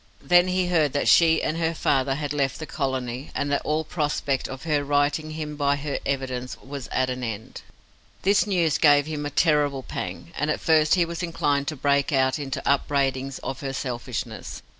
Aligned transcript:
Then 0.23 0.47
he 0.47 0.65
heard 0.69 0.93
that 0.93 1.07
she 1.07 1.43
and 1.43 1.57
her 1.57 1.75
father 1.75 2.15
had 2.15 2.33
left 2.33 2.57
the 2.57 2.65
colony, 2.65 3.29
and 3.35 3.51
that 3.51 3.61
all 3.63 3.83
prospect 3.83 4.47
of 4.47 4.63
her 4.63 4.83
righting 4.83 5.29
him 5.29 5.55
by 5.55 5.75
her 5.75 5.99
evidence 6.07 6.57
was 6.59 6.87
at 6.87 7.11
an 7.11 7.23
end. 7.23 7.61
This 8.23 8.47
news 8.47 8.79
gave 8.79 9.05
him 9.05 9.27
a 9.27 9.29
terrible 9.29 9.83
pang; 9.83 10.31
and 10.35 10.49
at 10.49 10.59
first 10.59 10.95
he 10.95 11.05
was 11.05 11.21
inclined 11.21 11.67
to 11.67 11.75
break 11.75 12.11
out 12.11 12.39
into 12.39 12.67
upbraidings 12.67 13.37
of 13.43 13.59
her 13.59 13.73
selfishness. 13.73 14.63